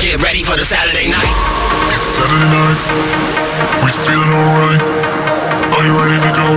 Get 0.00 0.22
ready 0.22 0.42
for 0.42 0.56
the 0.56 0.64
Saturday 0.64 1.10
night. 1.10 1.32
It's 1.92 2.08
Saturday 2.08 2.48
night. 2.48 2.78
We 3.84 3.90
feeling 3.92 4.32
alright. 4.32 4.82
Are 5.68 5.84
you 5.84 5.94
ready 6.00 6.16
to 6.16 6.32
go? 6.32 6.48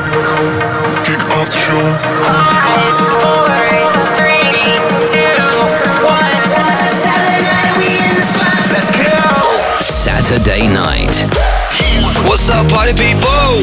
Kick 1.03 1.19
off 1.35 1.51
the 1.51 1.59
show. 1.59 1.83
Five, 2.23 2.95
four, 3.19 3.43
three, 4.15 4.39
two, 5.03 5.35
one. 6.05 6.31
Saturday 6.87 7.43
night, 7.43 7.75
we 7.75 7.99
in 7.99 8.15
the 8.15 8.23
spot. 8.23 8.55
Let's 8.71 8.91
go. 8.91 9.03
Saturday 9.83 10.67
night. 10.71 11.15
What's 12.27 12.49
up, 12.49 12.67
party 12.71 12.93
people? 12.93 13.59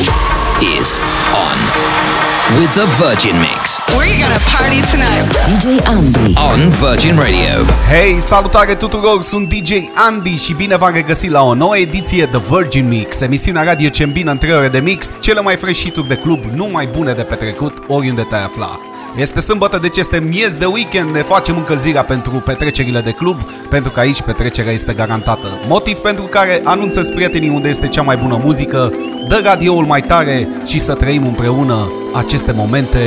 Is 0.60 1.00
on. 1.32 2.31
with 2.50 2.72
the 2.74 2.86
Virgin 3.02 3.36
Mix. 3.38 3.80
We're 3.96 4.18
gonna 4.22 4.42
party 4.54 4.80
tonight. 4.92 5.26
DJ 5.48 5.66
Andy 5.86 6.34
on 6.36 6.70
Virgin 6.70 7.16
Radio. 7.16 7.64
Hey, 7.88 8.20
salutare 8.20 8.74
tuturor, 8.74 9.22
sunt 9.22 9.48
DJ 9.48 9.72
Andy 9.94 10.36
și 10.36 10.52
bine 10.52 10.76
v-am 10.76 10.92
regăsit 10.94 11.30
la 11.30 11.42
o 11.42 11.54
nouă 11.54 11.76
ediție 11.76 12.26
The 12.26 12.40
Virgin 12.48 12.88
Mix, 12.88 13.20
emisiunea 13.20 13.62
radio 13.62 13.88
ce 13.88 14.02
îmbină 14.02 14.30
în 14.30 14.38
3 14.38 14.52
ore 14.52 14.68
de 14.68 14.78
mix, 14.78 15.16
cele 15.20 15.40
mai 15.40 15.56
fresh 15.56 15.80
hituri 15.82 16.08
de 16.08 16.14
club, 16.14 16.44
numai 16.54 16.88
bune 16.92 17.12
de 17.12 17.22
petrecut, 17.22 17.82
oriunde 17.88 18.22
te 18.22 18.34
afla. 18.34 18.80
Este 19.16 19.40
sâmbătă, 19.40 19.78
deci 19.78 19.96
este 19.96 20.20
miez 20.20 20.54
de 20.54 20.64
weekend, 20.64 21.10
ne 21.10 21.22
facem 21.22 21.56
încălzirea 21.56 22.02
pentru 22.02 22.32
petrecerile 22.32 23.00
de 23.00 23.10
club, 23.10 23.42
pentru 23.70 23.90
că 23.90 24.00
aici 24.00 24.22
petrecerea 24.22 24.72
este 24.72 24.92
garantată. 24.92 25.46
Motiv 25.68 25.98
pentru 25.98 26.24
care 26.24 26.60
anunță 26.64 27.12
prietenii 27.14 27.48
unde 27.48 27.68
este 27.68 27.88
cea 27.88 28.02
mai 28.02 28.16
bună 28.16 28.40
muzică, 28.44 28.92
dă 29.28 29.40
radioul 29.44 29.84
mai 29.84 30.02
tare 30.02 30.48
și 30.66 30.78
să 30.78 30.94
trăim 30.94 31.26
împreună 31.26 31.92
aceste 32.12 32.52
momente 32.52 32.98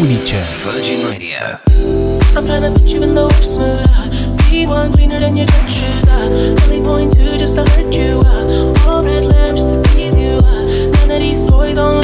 unice. 0.00 0.34
Virgin 0.72 0.98
Radio. 1.10 1.42
one 4.68 4.92
cleaner 4.92 5.20
than 5.20 5.36
your 5.36 5.46
church 5.48 5.84
only 6.74 6.80
point 6.80 7.12
two 7.12 7.38
just 7.38 7.54
to 7.54 7.64
hurt 7.64 7.94
you. 7.94 8.22
All 8.86 9.02
red 9.02 9.24
lamps 9.24 9.62
to 9.62 9.82
tease 9.82 10.16
you. 10.16 10.40
None 10.40 11.10
of 11.10 11.20
these 11.20 11.44
toys 11.44 11.76
only. 11.76 12.03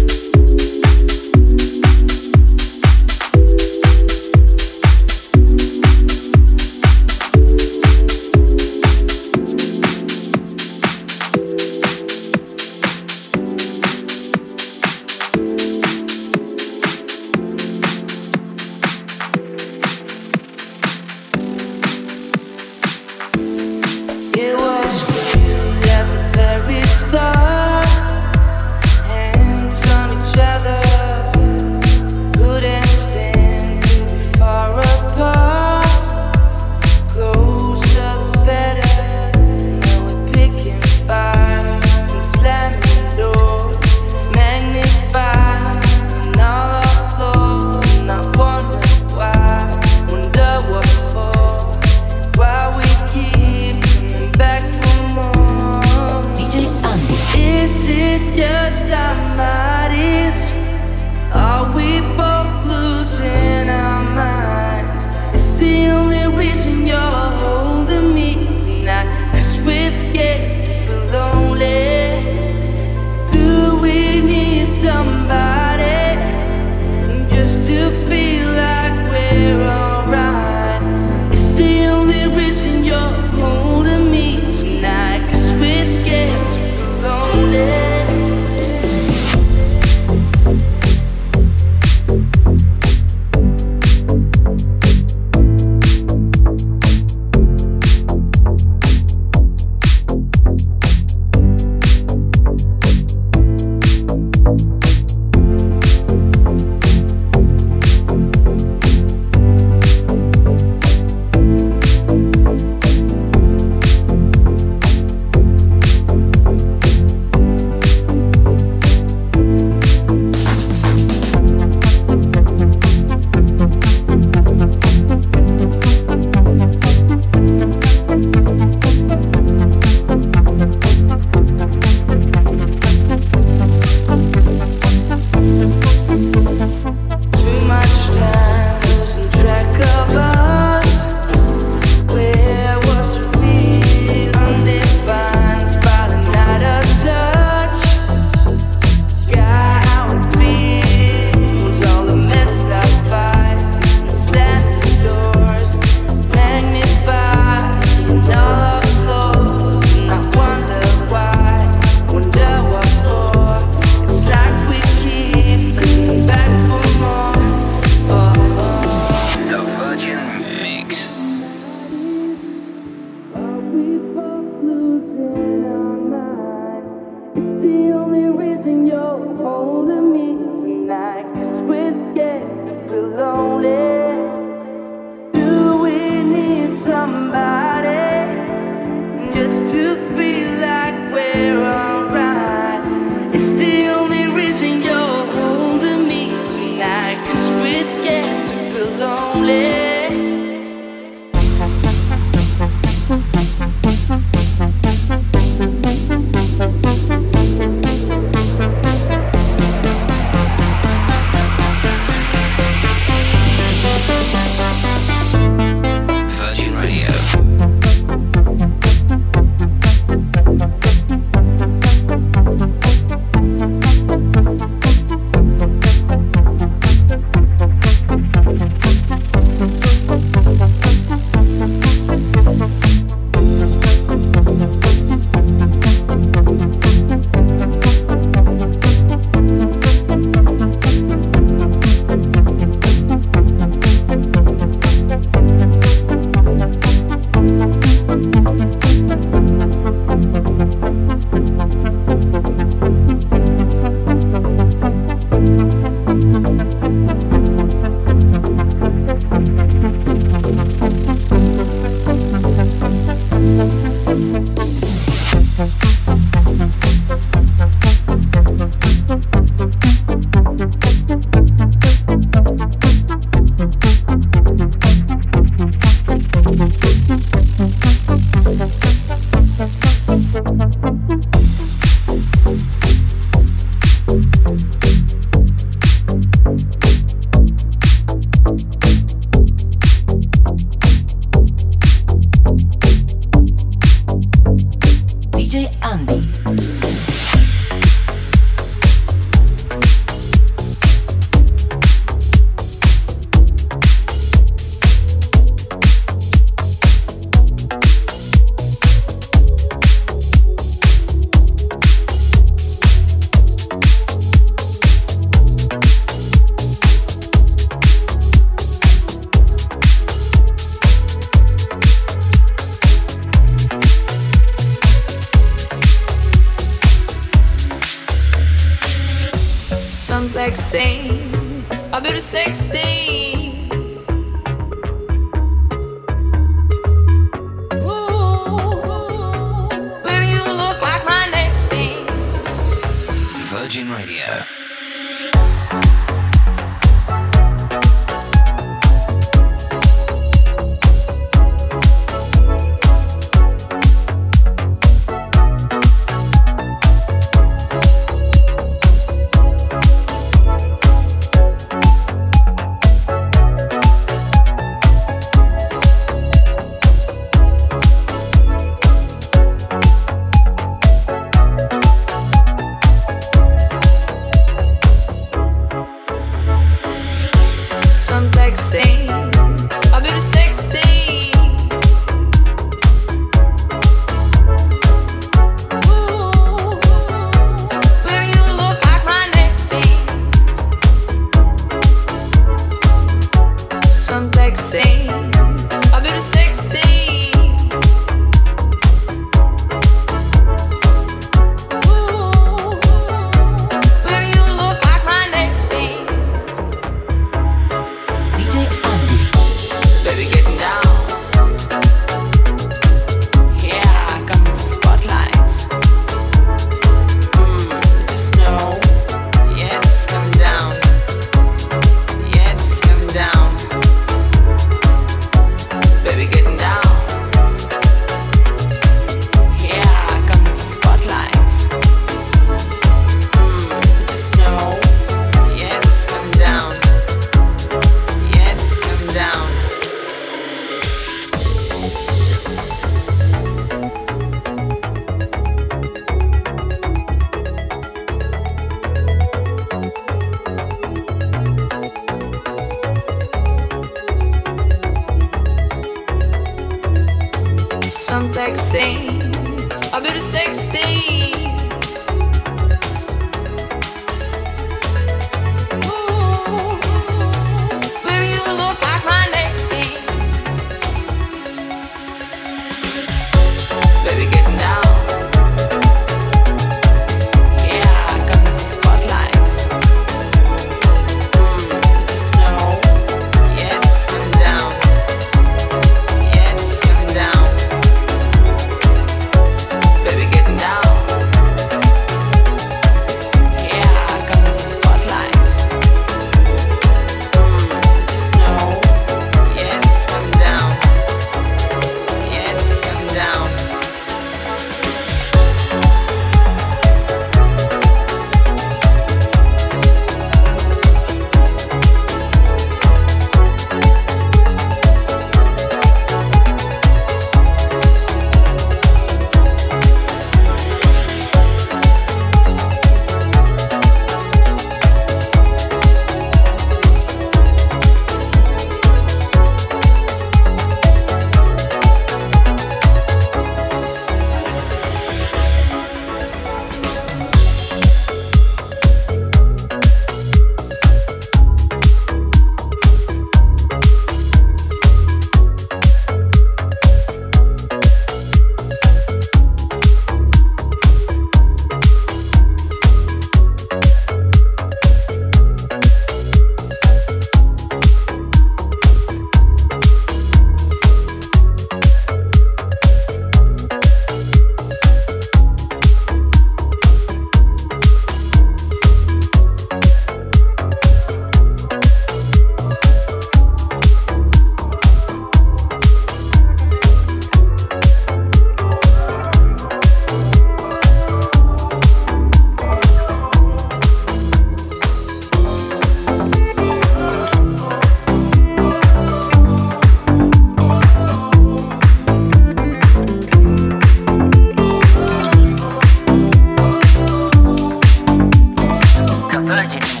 see 599.71 600.00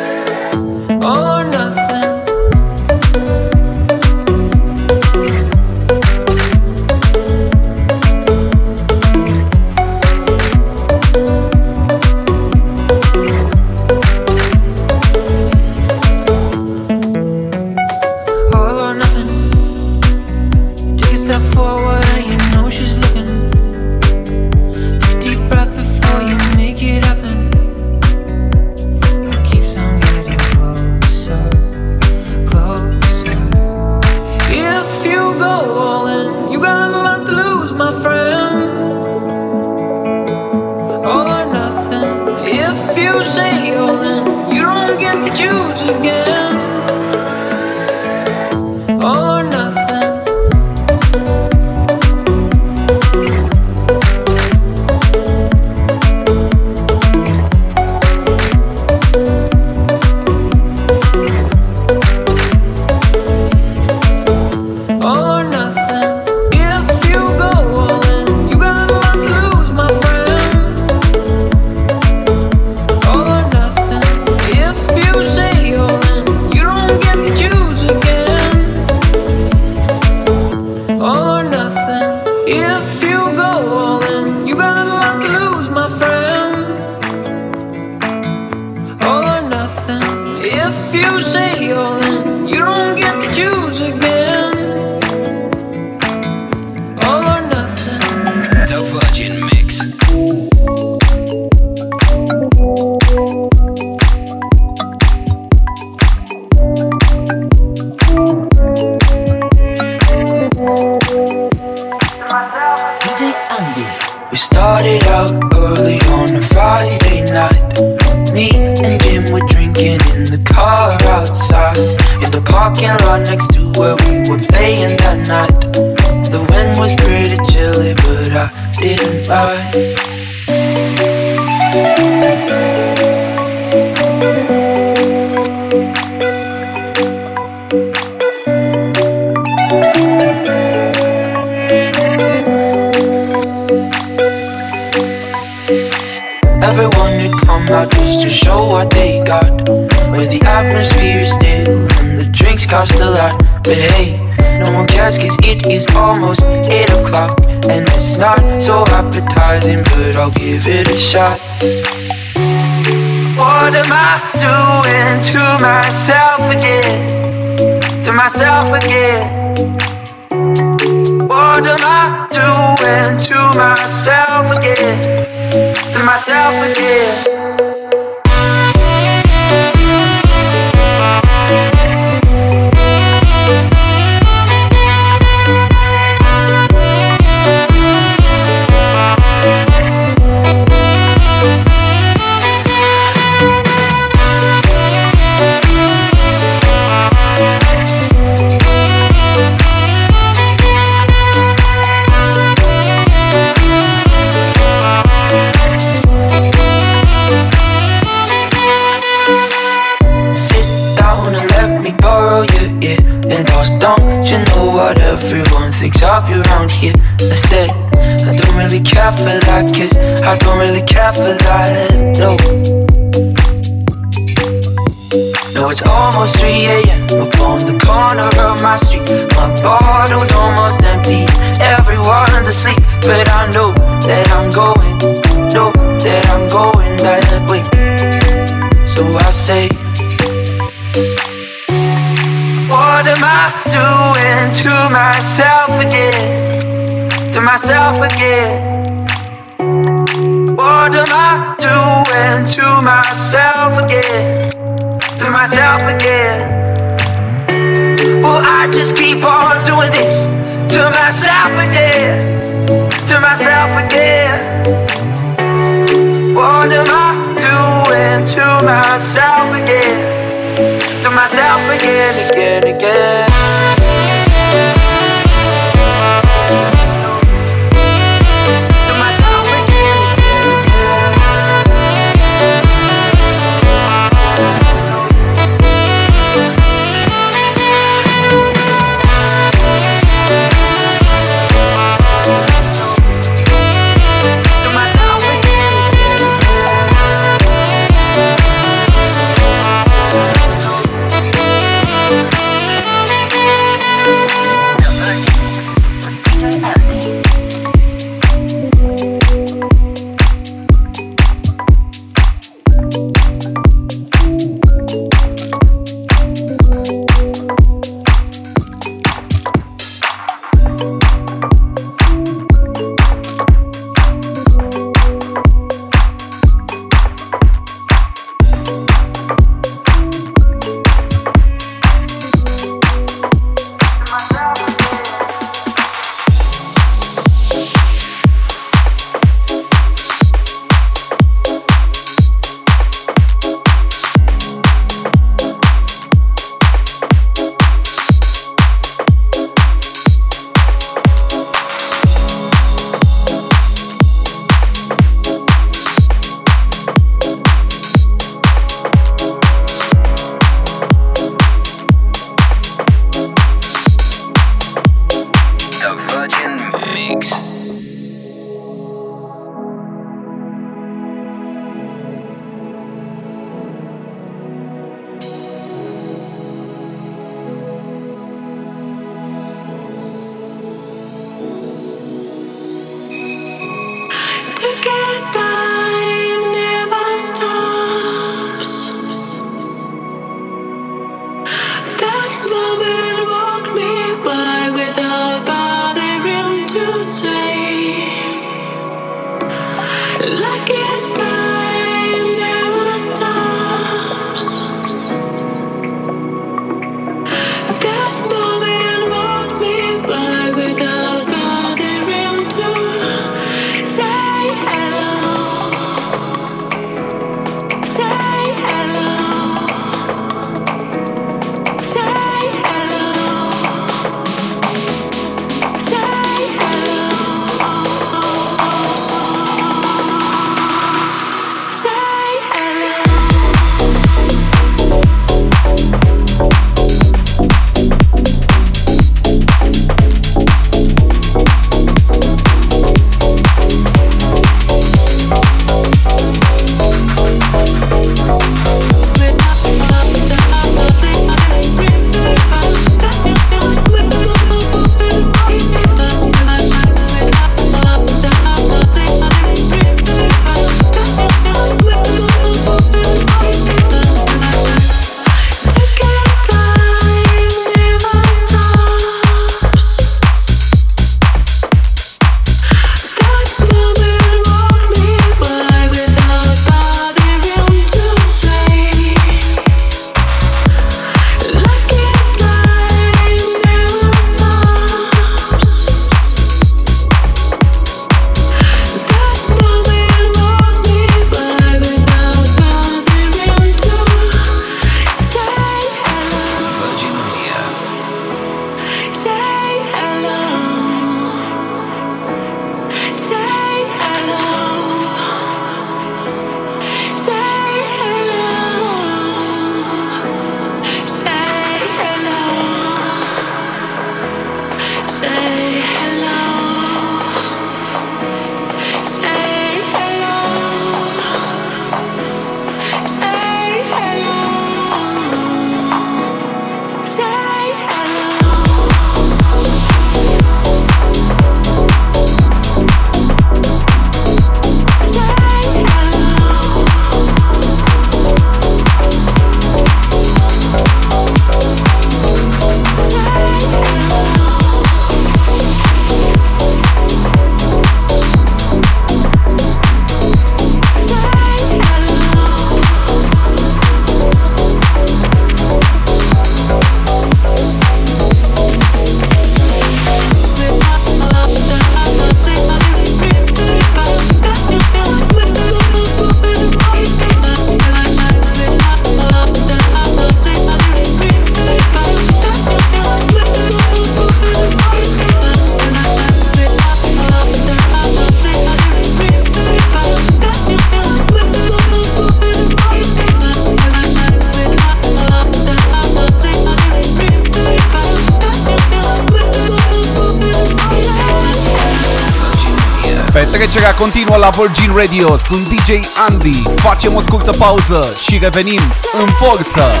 Virgin 594.56 594.92
Radio. 594.96 595.36
Sunt 595.36 595.68
DJ 595.68 595.90
Andy. 596.28 596.62
Facem 596.76 597.14
o 597.14 597.20
scurtă 597.20 597.50
pauză 597.50 598.14
și 598.22 598.38
revenim 598.38 598.80
în 599.20 599.28
forță. 599.38 600.00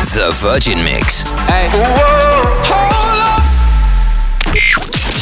The 0.00 0.48
Virgin 0.48 0.78
Mix 0.82 1.22
Hey. 1.48 1.68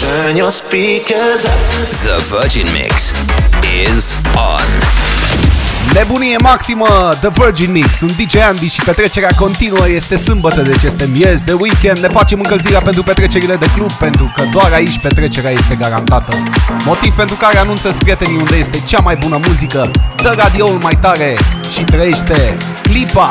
Turn 0.00 0.36
your 0.36 0.50
speakers 0.50 1.44
up. 1.44 1.52
The 1.90 2.16
Virgin 2.30 2.66
Mix 2.72 3.12
is 3.86 4.14
on. 4.34 4.71
Nebunie 5.94 6.36
maximă, 6.36 7.12
The 7.20 7.28
Virgin 7.32 7.72
Mix, 7.72 7.96
sunt 7.96 8.16
DJ 8.16 8.34
Andy 8.36 8.66
și 8.68 8.80
petrecerea 8.84 9.30
continuă 9.36 9.88
este 9.88 10.16
sâmbătă, 10.16 10.62
deci 10.62 10.82
este 10.82 11.08
miez 11.12 11.40
de 11.40 11.52
weekend, 11.52 11.98
ne 11.98 12.08
facem 12.08 12.38
încălzirea 12.38 12.80
pentru 12.80 13.02
petrecerile 13.02 13.56
de 13.56 13.66
club, 13.74 13.92
pentru 13.92 14.32
că 14.36 14.42
doar 14.52 14.72
aici 14.72 14.98
petrecerea 14.98 15.50
este 15.50 15.74
garantată. 15.74 16.42
Motiv 16.84 17.14
pentru 17.14 17.36
care 17.36 17.58
anunță 17.58 17.94
prietenii 17.98 18.36
unde 18.36 18.56
este 18.56 18.82
cea 18.84 19.00
mai 19.00 19.16
bună 19.16 19.40
muzică, 19.46 19.90
dă 20.22 20.34
radioul 20.36 20.78
mai 20.82 20.98
tare 21.00 21.36
și 21.72 21.84
trăiește 21.84 22.56
clipa! 22.82 23.30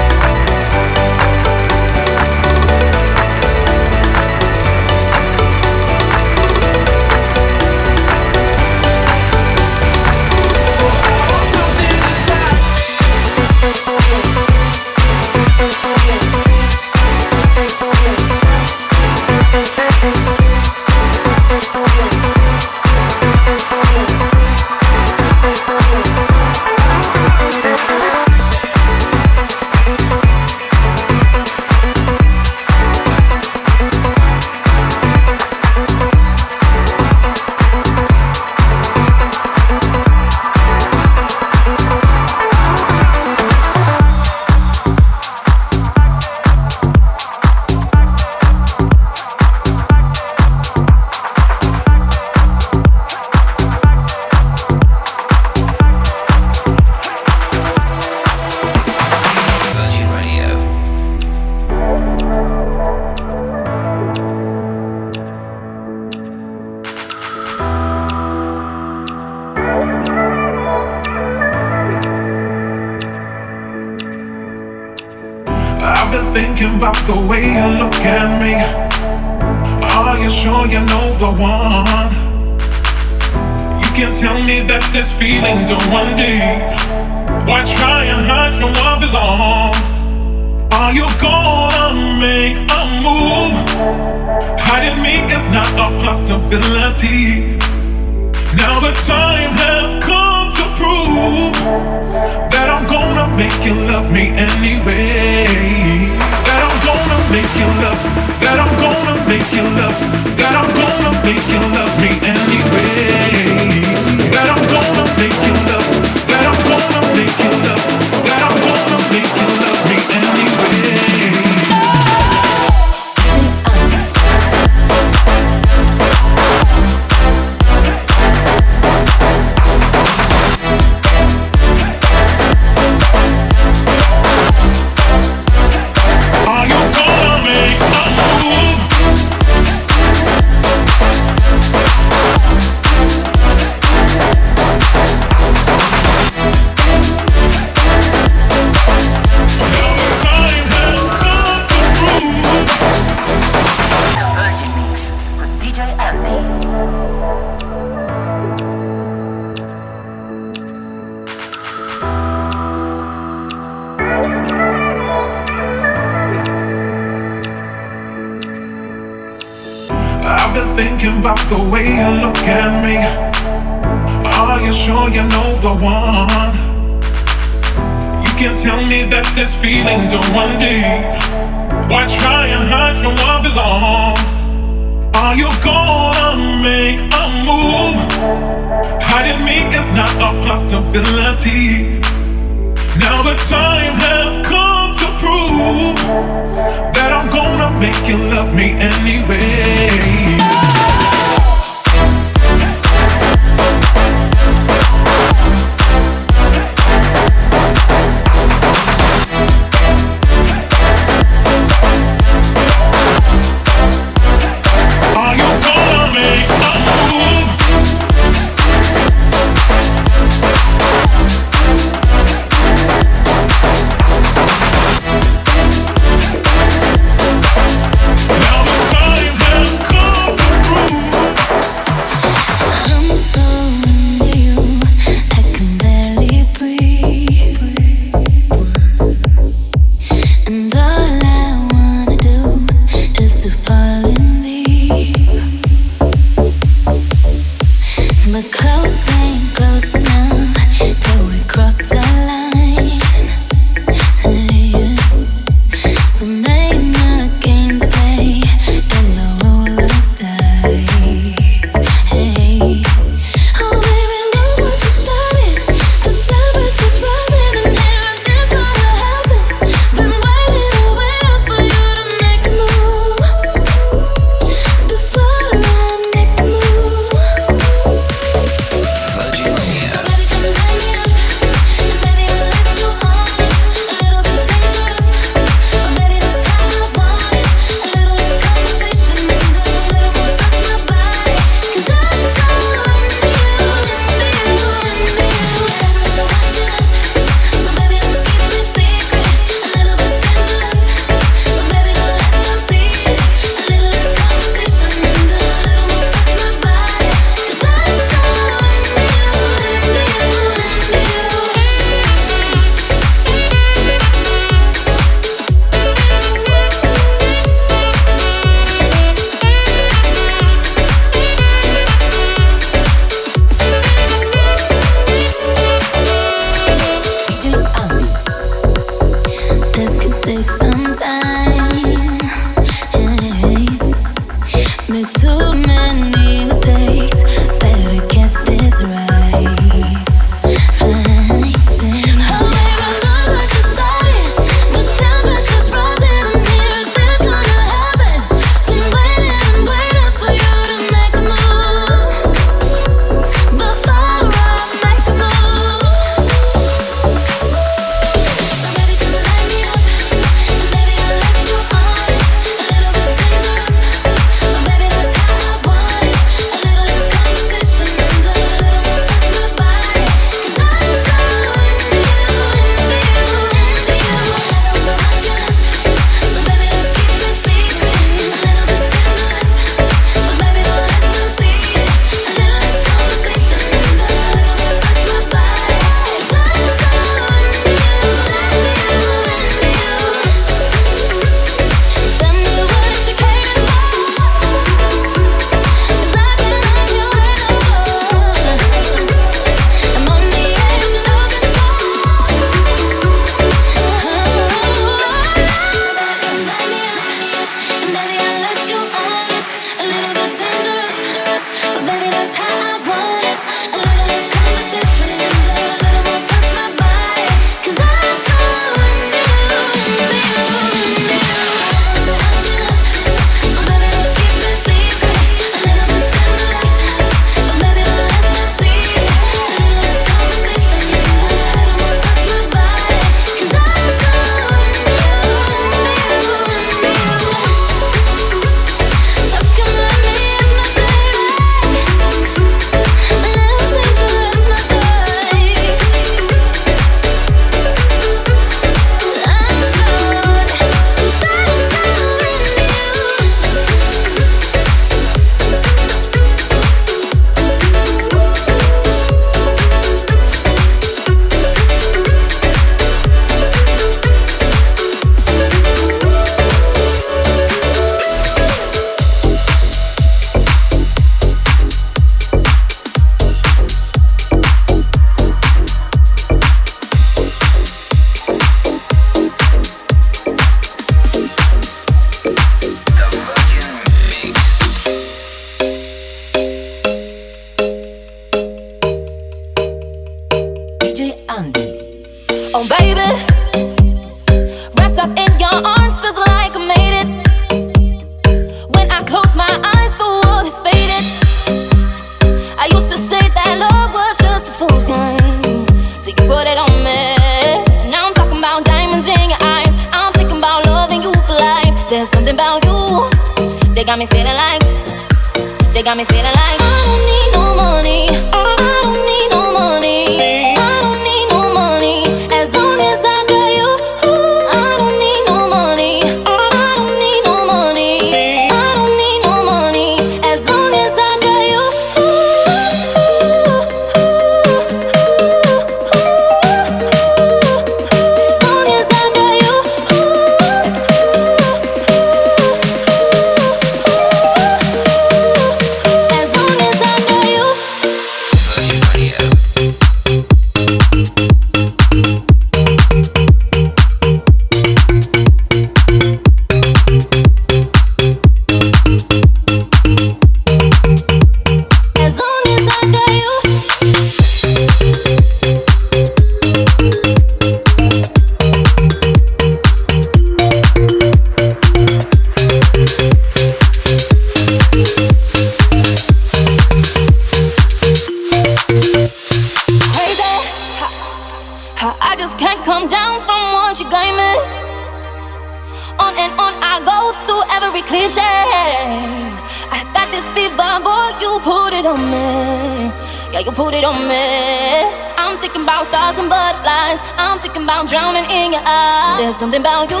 I'm 597.36 597.42
thinking 597.42 597.64
about 597.64 597.86
drowning 597.86 598.24
in 598.30 598.52
your 598.52 598.62
eyes. 598.64 599.18
There's 599.18 599.36
something 599.36 599.60
about 599.60 599.90
you 599.90 600.00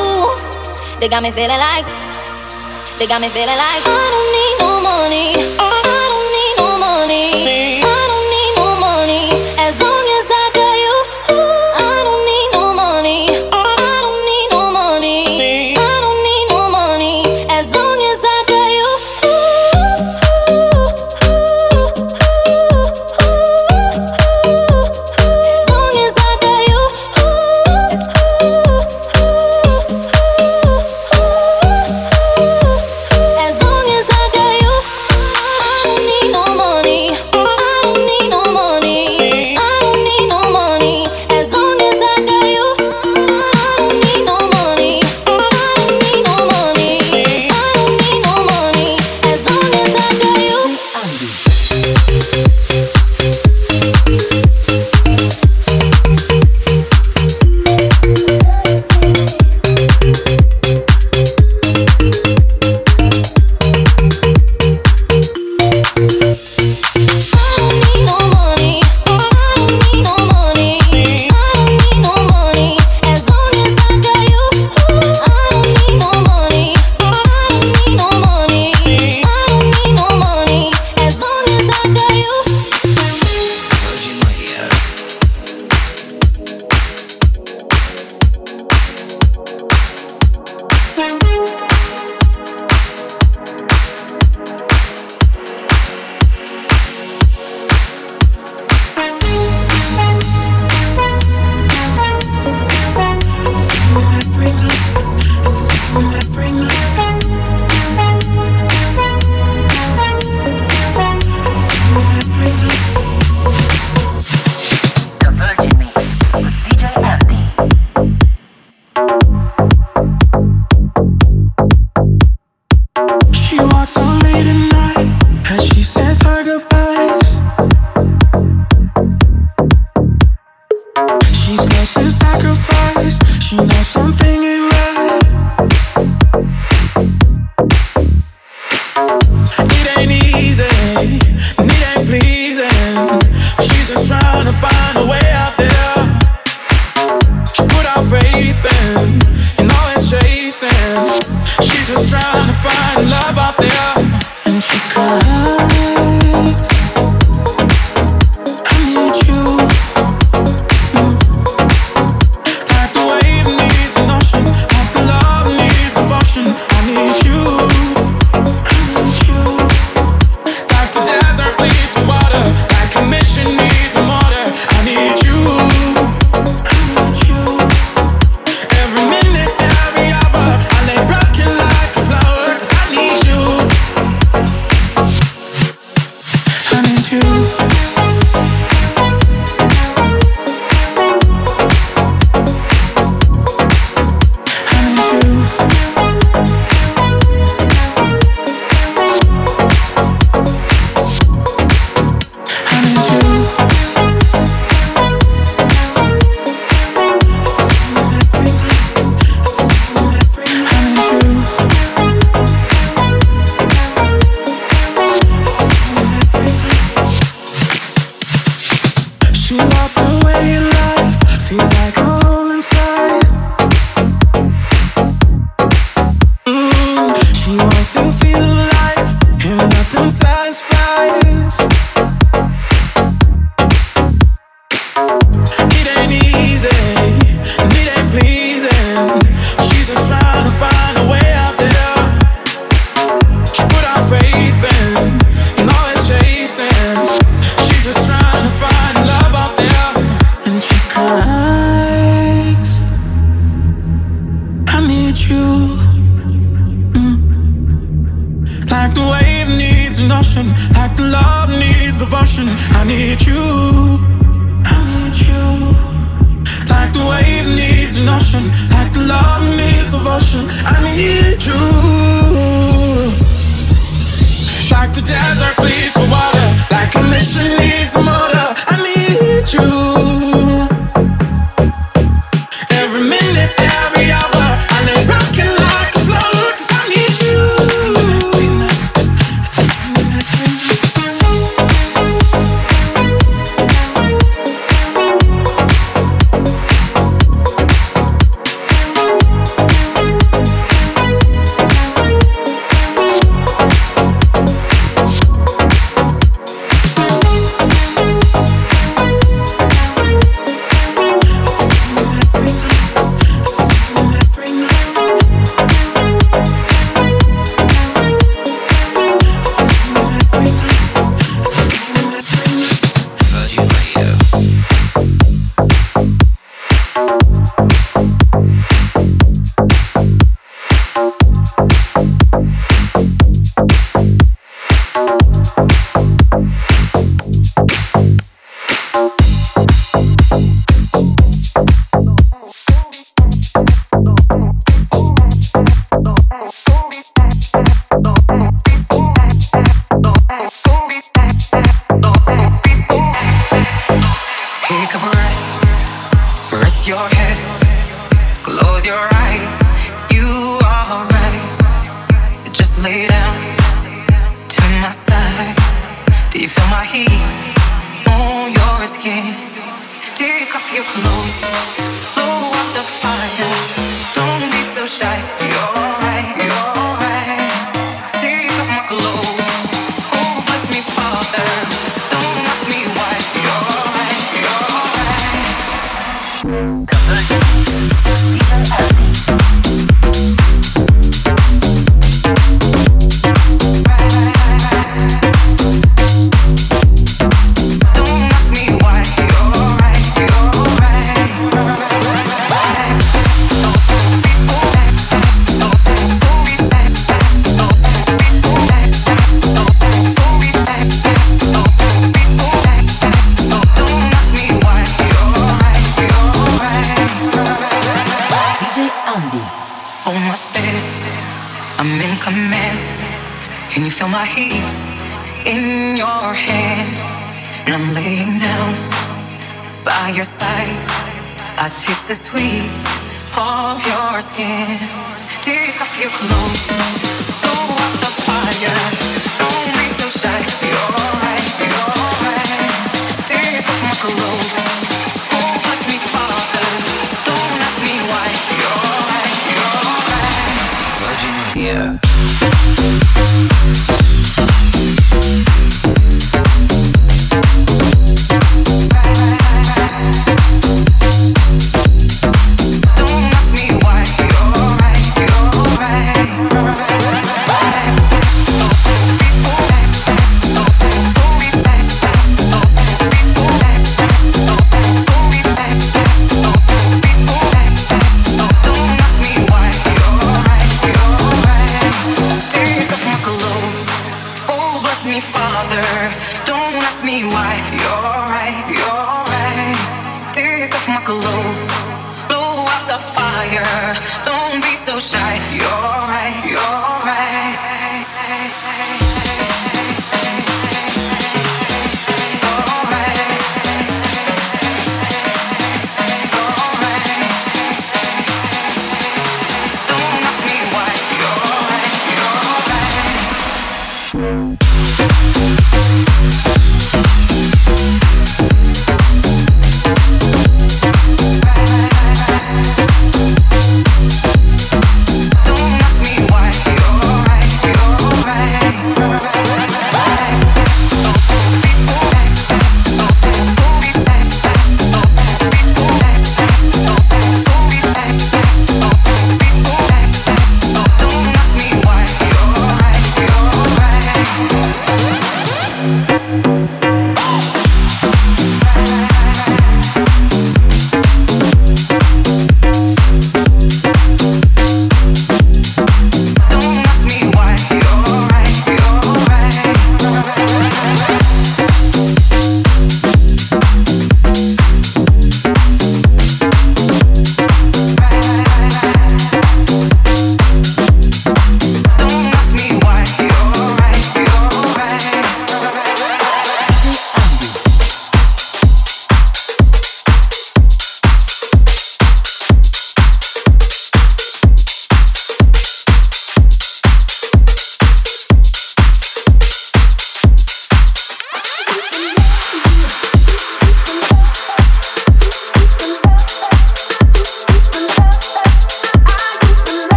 that 1.04 1.08
got 1.10 1.22
me 1.22 1.30
feeling 1.30 1.60
like, 1.60 1.84
they 2.96 3.06
got 3.06 3.20
me 3.20 3.28
feeling 3.28 3.60
like 3.60 3.84
I 3.84 4.00
don't 4.00 4.26
need 4.32 4.56
no 4.64 4.80
money. 5.68 5.75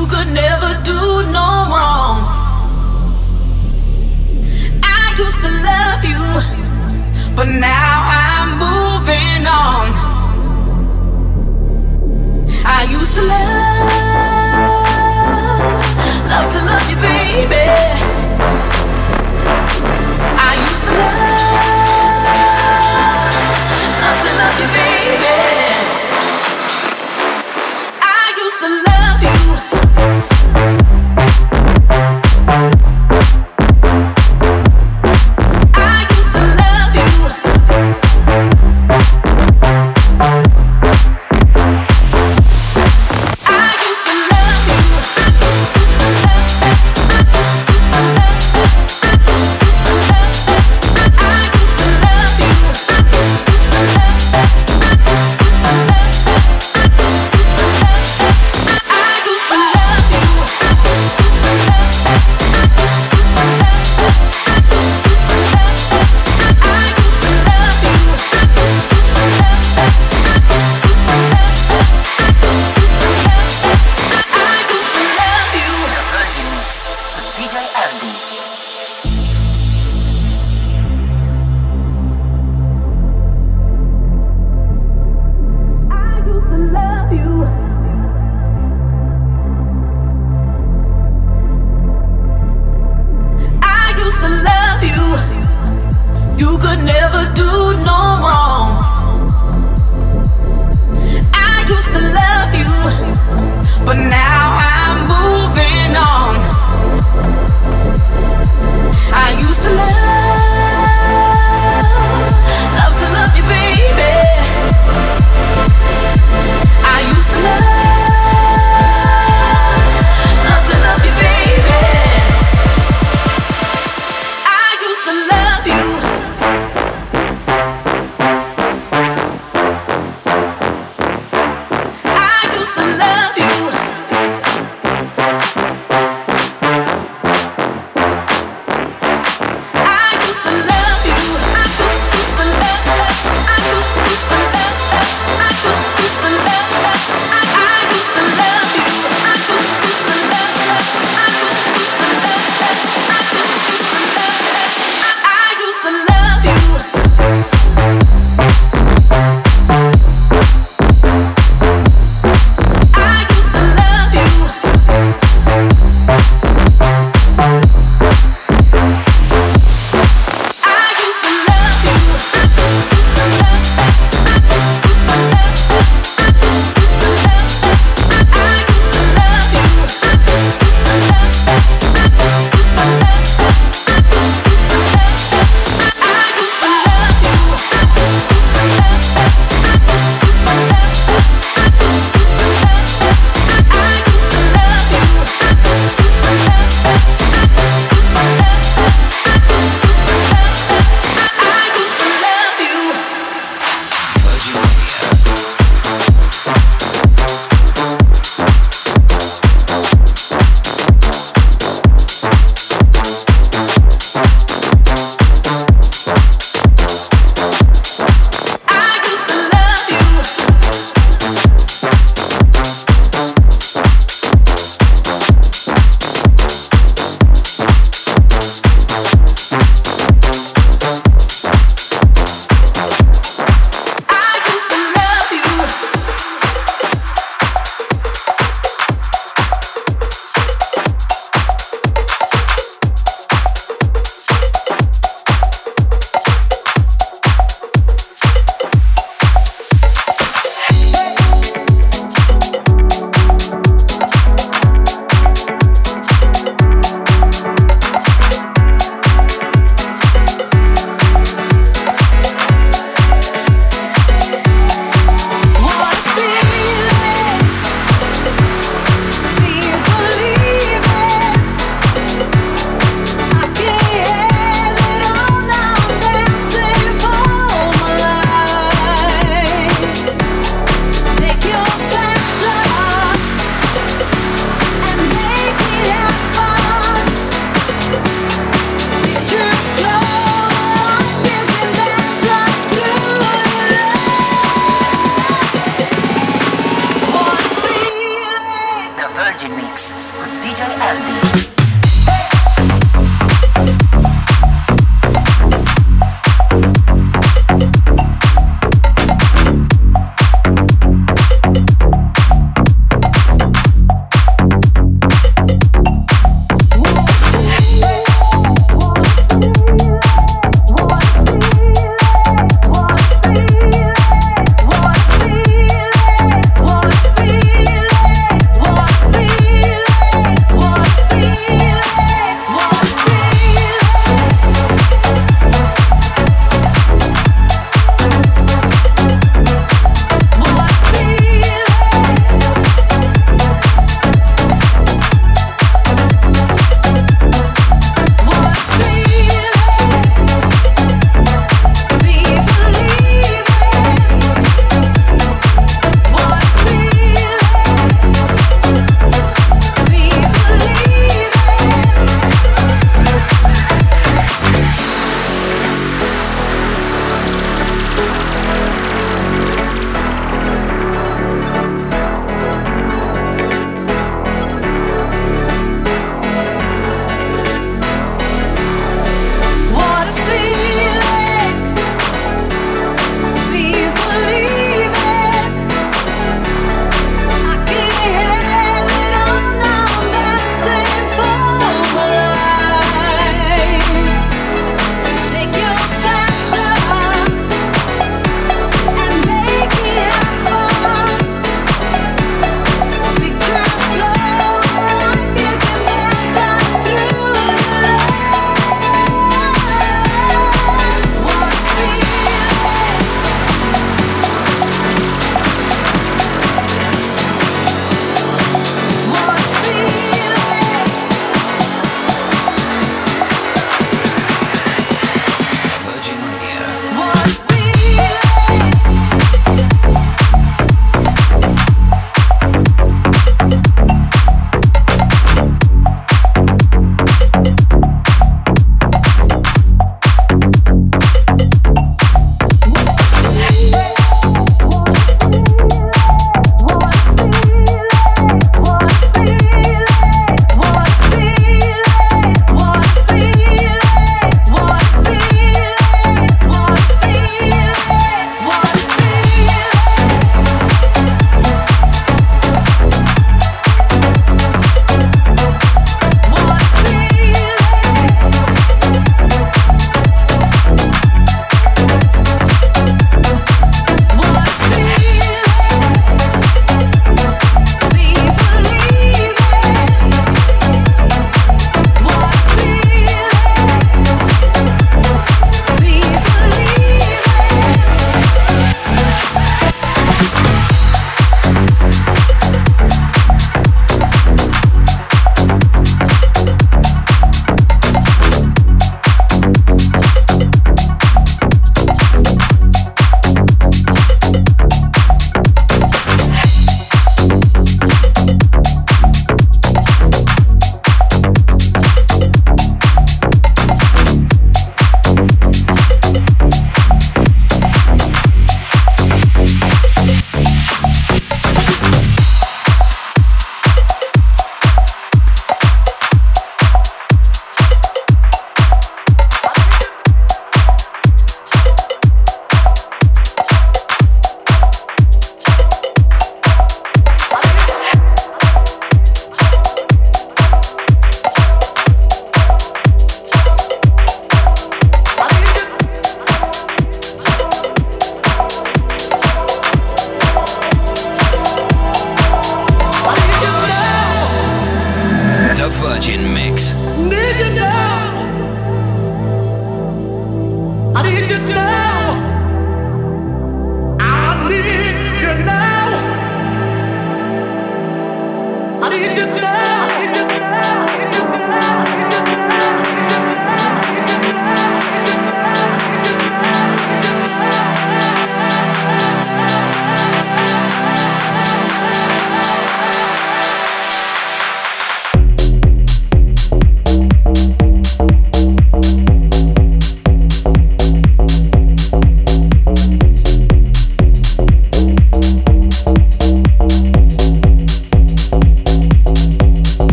You 0.00 0.06
could 0.06 0.32
never 0.32 0.70
do 0.82 1.00
no 1.30 1.48
wrong. 1.70 2.18
I 4.82 5.14
used 5.18 5.40
to 5.44 5.50
love 5.70 6.02
you, 6.12 6.24
but 7.36 7.44
now 7.44 7.94
I'm 8.24 8.48
moving 8.66 9.42
on. 9.46 9.88
I 12.64 12.86
used 12.90 13.14
to 13.16 13.20
love 13.20 13.59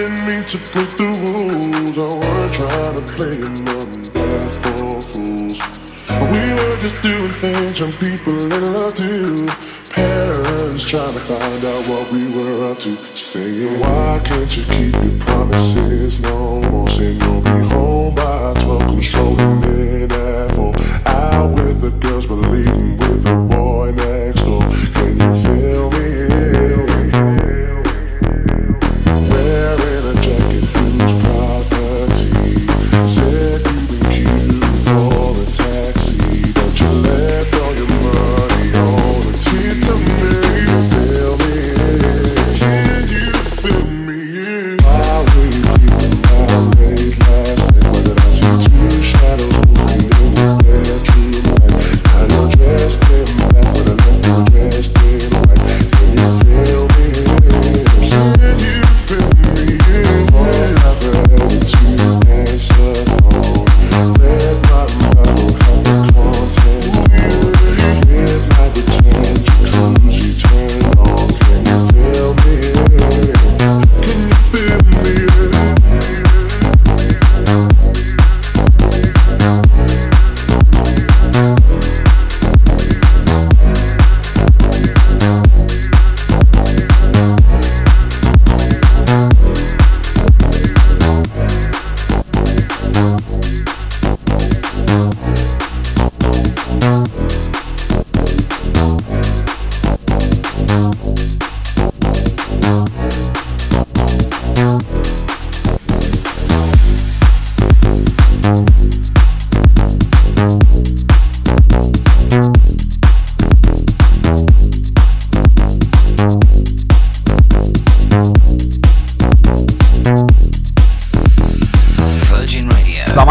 Didn't 0.00 0.24
mean 0.24 0.44
to 0.44 0.56
break 0.72 0.88
the 0.96 1.08
rules. 1.20 1.98
I 1.98 2.08
weren't 2.20 2.52
trying 2.54 2.94
to 2.96 3.04
play 3.12 3.36
among 3.44 3.90
that 4.16 4.50
for 4.62 4.96
fools. 5.10 5.60
We 6.08 6.44
were 6.56 6.76
just 6.80 7.02
doing 7.02 7.28
things 7.28 7.80
young 7.80 7.92
people 8.00 8.32
in 8.32 8.72
love 8.72 8.94
do. 8.94 9.46
Parents 9.92 10.88
trying 10.88 11.12
to 11.12 11.20
find 11.20 11.64
out 11.72 11.82
what 11.90 12.10
we 12.12 12.32
were 12.32 12.70
up 12.70 12.78
to. 12.78 12.96
Saying, 13.12 13.80
why 13.80 14.20
can't 14.24 14.50
you 14.56 14.64
keep 14.72 14.94
your 15.04 15.18
promises 15.20 16.18
no 16.20 16.39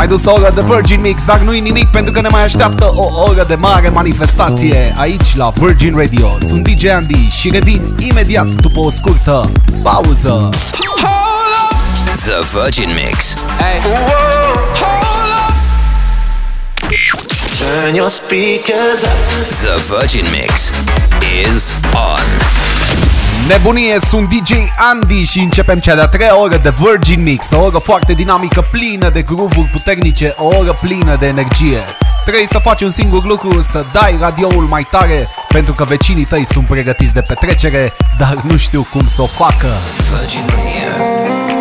Radio. 0.10 0.18
S-a 0.18 0.18
mai 0.18 0.18
dus 0.18 0.26
o 0.26 0.32
oră 0.32 0.52
de 0.56 0.74
Virgin 0.74 1.02
Mix, 1.02 1.24
dar 1.24 1.40
nu-i 1.40 1.60
nimic 1.60 1.88
pentru 1.88 2.12
că 2.12 2.22
ne 2.22 2.28
mai 2.28 2.44
așteaptă 2.44 2.92
o 2.96 3.22
oră 3.22 3.46
de 3.48 3.56
mare 3.56 3.90
manifestație 3.90 4.94
aici 4.98 5.36
la 5.36 5.52
Virgin 5.56 5.96
Radio. 5.96 6.38
Sunt 6.48 6.68
DJ 6.68 6.86
Andy 6.86 7.30
și 7.30 7.50
revin 7.50 7.96
imediat 8.00 8.48
după 8.48 8.80
o 8.80 8.90
scurtă 8.90 9.52
pauză. 9.84 10.50
The 12.12 12.60
Virgin 12.62 12.90
Mix. 13.04 13.34
Turn 17.58 17.96
your 17.96 18.10
speakers 18.10 19.04
up. 19.04 19.18
The 19.50 19.96
Virgin 19.96 20.26
Mix 20.32 20.72
is 21.46 21.74
on. 21.94 22.39
Nebunie, 23.50 24.00
sunt 24.00 24.30
DJ 24.30 24.52
Andy 24.78 25.24
și 25.24 25.40
începem 25.40 25.76
cea 25.76 25.96
de-a 25.96 26.08
treia 26.08 26.40
oră 26.40 26.58
de 26.58 26.74
Virgin 26.78 27.22
Mix, 27.22 27.52
o 27.52 27.62
oră 27.62 27.78
foarte 27.78 28.14
dinamică, 28.14 28.68
plină 28.72 29.10
de 29.10 29.22
groove 29.22 29.70
puternice, 29.72 30.34
o 30.38 30.46
oră 30.46 30.74
plină 30.82 31.16
de 31.16 31.26
energie. 31.26 31.80
Trebuie 32.24 32.46
să 32.48 32.60
faci 32.60 32.82
un 32.82 32.90
singur 32.90 33.28
lucru, 33.28 33.62
să 33.62 33.86
dai 33.92 34.18
radioul 34.20 34.64
mai 34.64 34.88
tare, 34.92 35.28
pentru 35.48 35.74
că 35.74 35.84
vecinii 35.84 36.26
tăi 36.26 36.46
sunt 36.46 36.68
pregătiți 36.68 37.14
de 37.14 37.22
petrecere, 37.22 37.94
dar 38.18 38.42
nu 38.44 38.58
știu 38.58 38.88
cum 38.92 39.08
să 39.08 39.22
o 39.22 39.26
facă. 39.26 39.68
Virgin 39.98 40.42
Radio. 40.48 41.59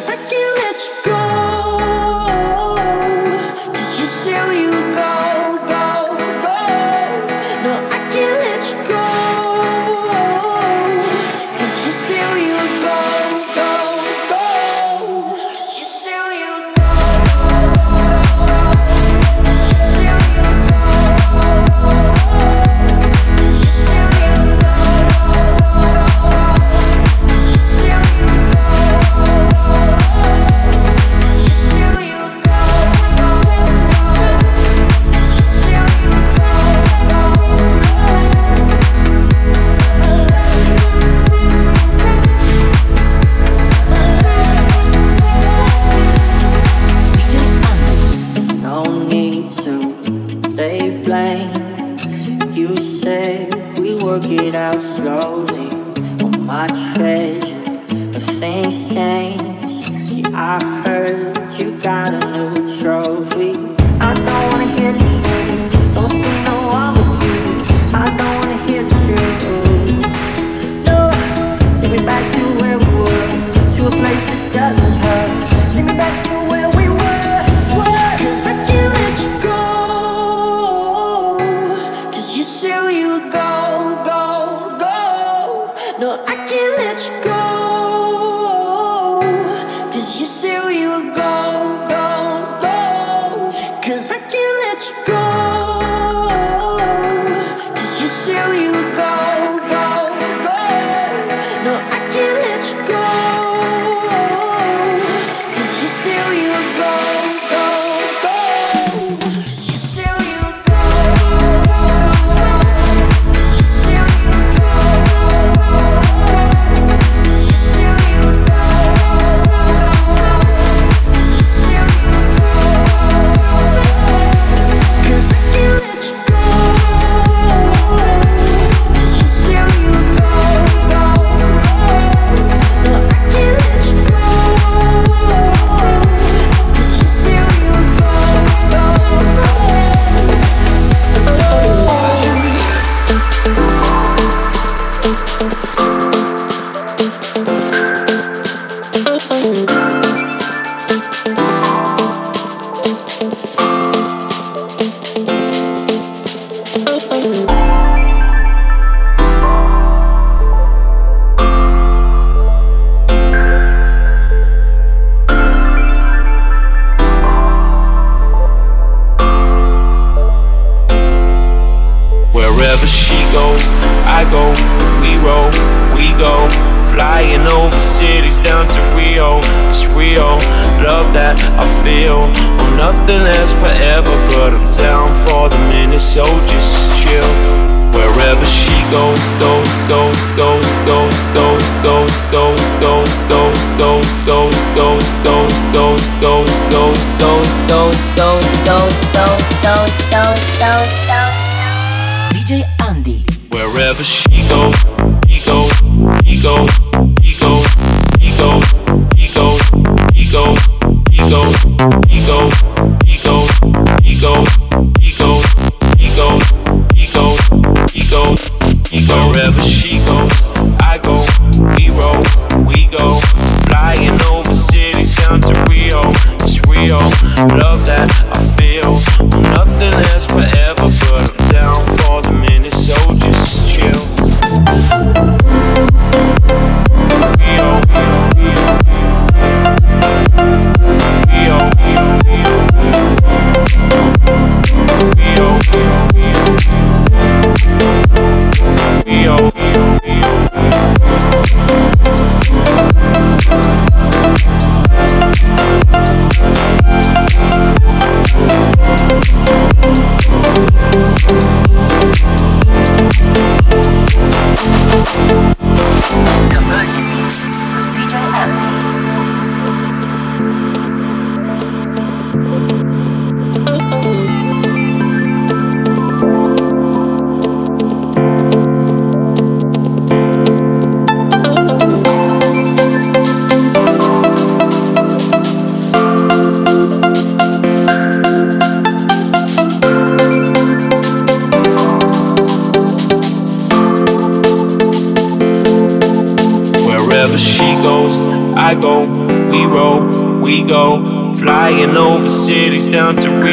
Cause 0.00 0.08
I 0.08 0.16
can't 0.16 0.39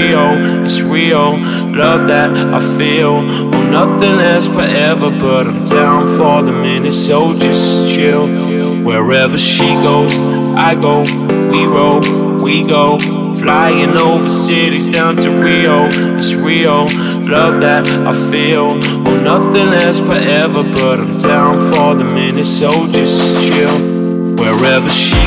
Rio, 0.07 0.63
it's 0.63 0.79
real. 0.79 1.37
Love 1.75 2.07
that 2.07 2.31
I 2.31 2.59
feel. 2.77 3.15
Oh, 3.17 3.69
nothing 3.69 4.15
lasts 4.15 4.47
forever, 4.47 5.09
but 5.11 5.47
I'm 5.47 5.65
down 5.65 6.03
for 6.17 6.41
the 6.41 6.53
minute, 6.53 6.93
so 6.93 7.37
just 7.37 7.93
chill. 7.93 8.25
Wherever 8.85 9.37
she 9.37 9.67
goes, 9.83 10.17
I 10.55 10.75
go, 10.75 11.01
we 11.51 11.65
roll, 11.65 11.99
we 12.41 12.65
go. 12.65 12.97
Flying 13.35 13.97
over 13.97 14.29
cities 14.29 14.87
down 14.89 15.17
to 15.17 15.29
Rio, 15.29 15.89
it's 16.15 16.33
real. 16.33 16.85
Love 17.27 17.59
that 17.59 17.85
I 18.07 18.13
feel. 18.31 18.69
Oh, 19.05 19.17
nothing 19.17 19.67
lasts 19.67 19.99
forever, 19.99 20.63
but 20.63 21.01
I'm 21.01 21.11
down 21.19 21.57
for 21.73 21.95
the 21.95 22.05
minute, 22.05 22.45
so 22.45 22.69
just 22.93 23.45
chill. 23.45 23.77
Wherever 24.37 24.89
she 24.89 25.26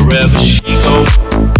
Wherever 0.00 0.38
she 0.38 0.62
goes, 0.62 1.51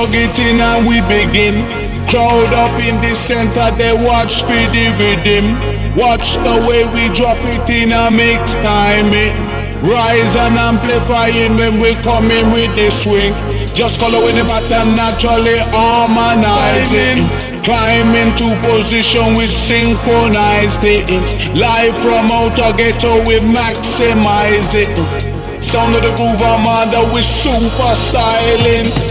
plug 0.00 0.16
it 0.16 0.32
in 0.40 0.56
and 0.56 0.88
we 0.88 0.96
begin. 1.12 1.60
Crowd 2.08 2.52
up 2.56 2.72
in 2.80 2.96
the 3.04 3.12
center, 3.12 3.68
they 3.76 3.92
watch 3.92 4.40
speedy 4.40 4.88
with 4.96 5.20
him. 5.20 5.52
Watch 5.92 6.40
the 6.40 6.56
way 6.64 6.88
we 6.96 7.04
drop 7.12 7.36
it 7.52 7.68
in 7.68 7.92
a 7.92 8.08
mix 8.08 8.56
time 8.64 9.12
it. 9.12 9.36
Rise 9.84 10.32
and 10.40 10.56
amplify 10.56 11.28
it 11.28 11.52
when 11.52 11.80
we 11.84 11.92
come 12.00 12.32
in 12.32 12.48
with 12.48 12.72
the 12.80 12.88
swing. 12.88 13.32
Just 13.76 14.00
following 14.00 14.40
the 14.40 14.44
pattern, 14.48 14.96
naturally 14.96 15.60
harmonizing. 15.68 17.20
Climbing 17.60 18.32
to 18.40 18.48
position 18.72 19.36
with 19.36 19.52
synchronized 19.52 20.80
things. 20.80 21.28
Live 21.60 21.92
from 22.00 22.32
outer 22.32 22.72
ghetto, 22.72 23.20
we 23.28 23.36
maximize 23.52 24.72
it. 24.72 24.88
Sound 25.60 25.92
of 25.92 26.00
the 26.00 26.12
Groove 26.16 26.40
Armada, 26.40 27.04
we 27.12 27.20
super 27.20 27.92
styling. 27.92 29.09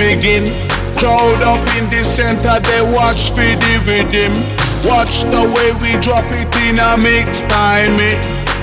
Begin. 0.00 0.48
Crowd 0.96 1.44
up 1.44 1.60
in 1.76 1.84
the 1.92 2.00
center, 2.00 2.56
they 2.56 2.82
watch 2.88 3.36
for 3.36 3.44
the 3.44 3.74
rhythm. 3.84 4.32
Watch 4.88 5.28
the 5.28 5.44
way 5.52 5.76
we 5.76 5.92
drop 6.00 6.24
it 6.40 6.48
in 6.64 6.80
a 6.80 6.96
mix 6.96 7.44
time. 7.52 8.00
It 8.00 8.16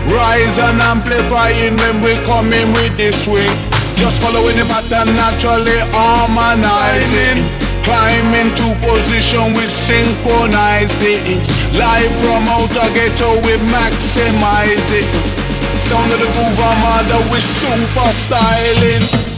rise 0.09 0.57
and 0.57 0.81
amplifying 0.81 1.77
when 1.77 2.01
we 2.01 2.17
coming 2.25 2.73
with 2.73 2.89
the 2.97 3.13
swing. 3.13 3.53
Just 4.01 4.17
following 4.17 4.57
the 4.57 4.65
pattern, 4.65 5.13
naturally 5.13 5.77
harmonizing. 5.93 7.37
Climb 7.85 8.33
into 8.33 8.73
position 8.81 9.53
with 9.53 9.69
synchronized 9.69 10.97
things. 10.97 11.53
Live 11.77 12.13
from 12.25 12.49
outer 12.49 12.89
ghetto, 12.97 13.29
we 13.45 13.53
maximize 13.69 14.89
it. 14.89 15.05
Sound 15.85 16.09
of 16.09 16.17
the 16.17 16.29
Groove 16.33 16.57
Armada 16.65 17.21
with 17.29 17.45
super 17.45 18.09
styling. 18.09 19.36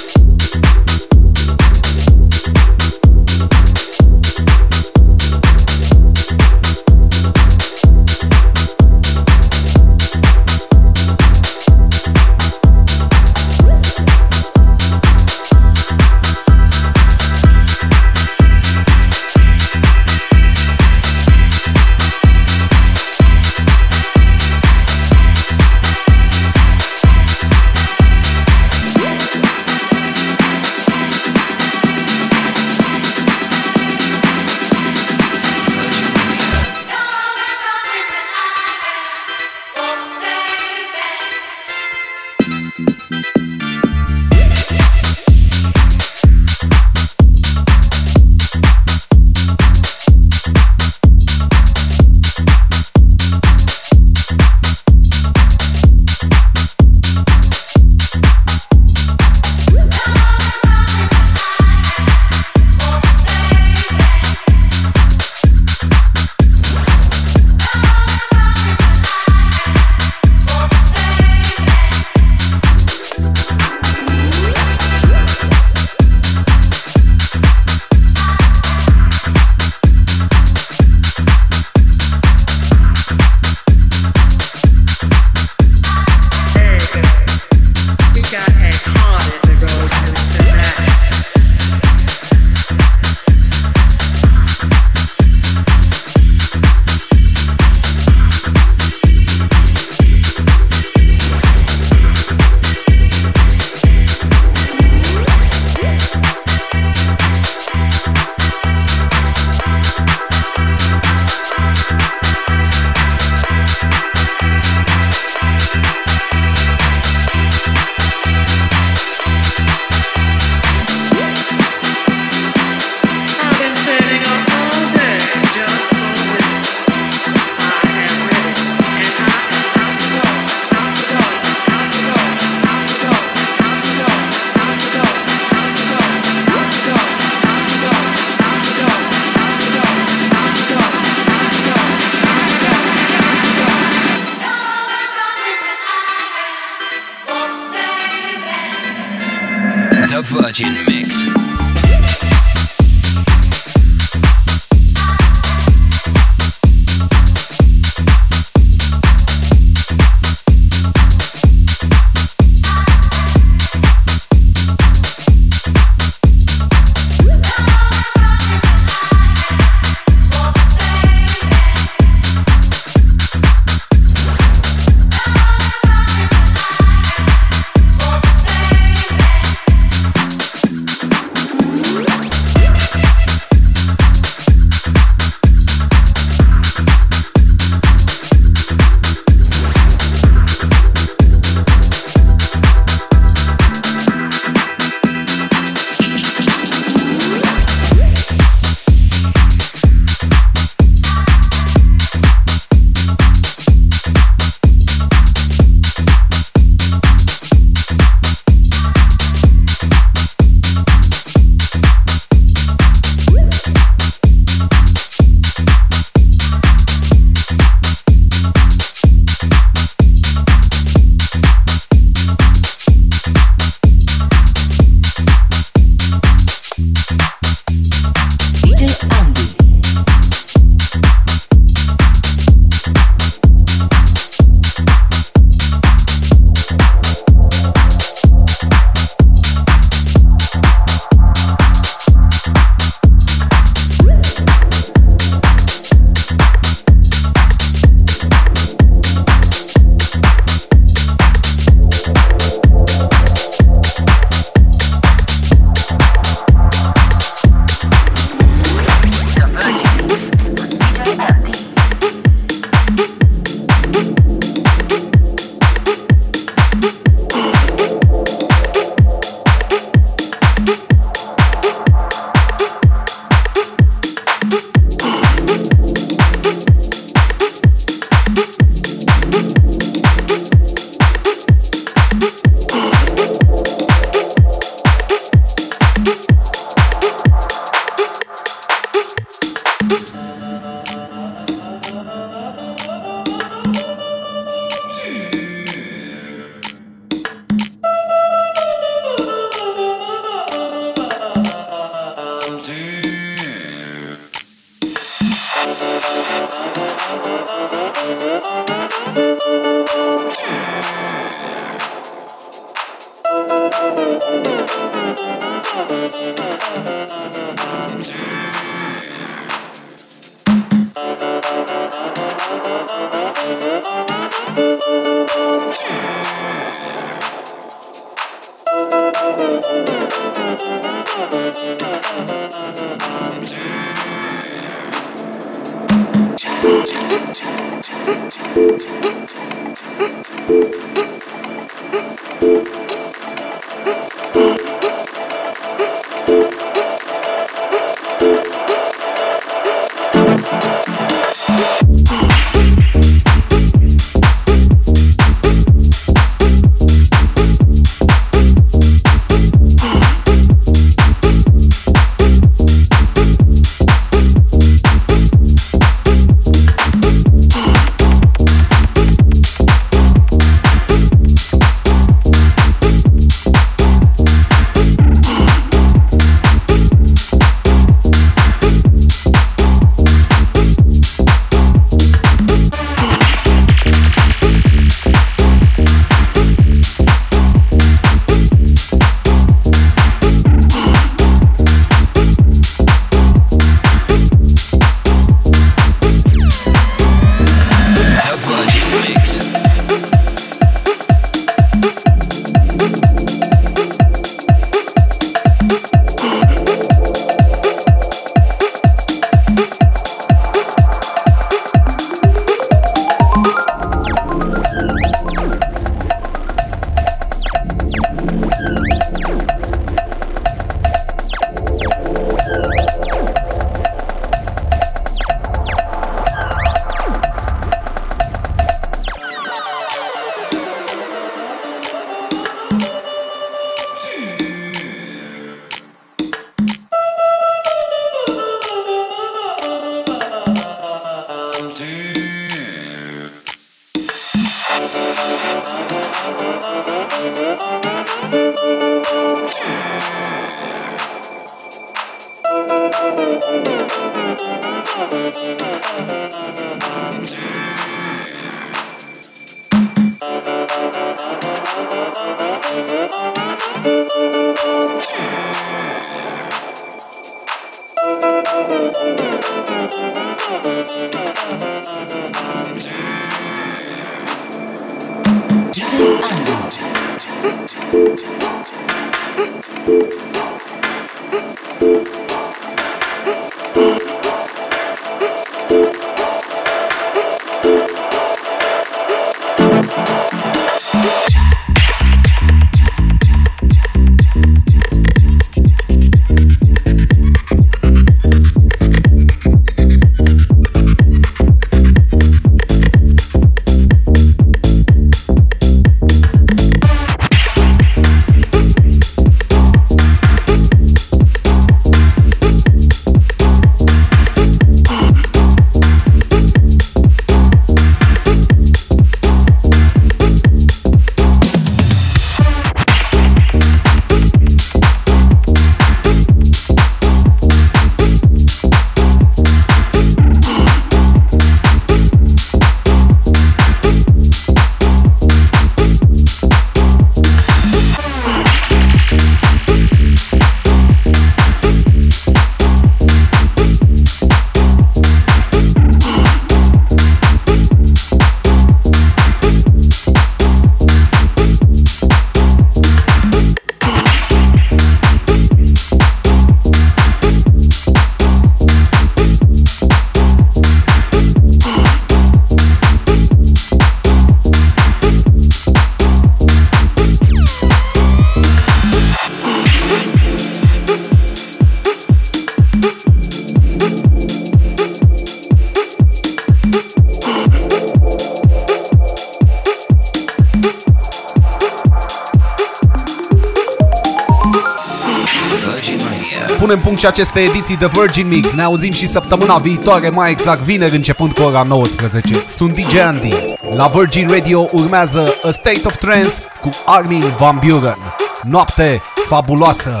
Și 587.06 587.12
aceste 587.12 587.40
ediții 587.40 587.76
de 587.76 587.86
Virgin 587.92 588.28
Mix. 588.28 588.52
Ne 588.52 588.62
auzim 588.62 588.92
și 588.92 589.06
săptămâna 589.06 589.56
viitoare, 589.56 590.08
mai 590.08 590.30
exact 590.30 590.60
vineri, 590.60 590.94
începând 590.94 591.32
cu 591.32 591.42
ora 591.42 591.62
19. 591.62 592.42
Sunt 592.46 592.72
DJ 592.72 592.94
Andy. 592.94 593.34
La 593.76 593.86
Virgin 593.86 594.28
Radio 594.30 594.66
urmează 594.72 595.34
A 595.42 595.50
State 595.50 595.80
of 595.84 595.96
Trance 595.96 596.32
cu 596.60 596.70
Armin 596.86 597.24
Van 597.38 597.60
Buren. 597.66 597.98
Noapte 598.42 599.02
fabuloasă! 599.28 600.00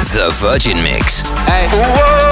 The 0.00 0.48
Virgin 0.48 0.76
Mix. 0.82 1.22
Hey. 1.46 1.66
Whoa. 1.68 2.25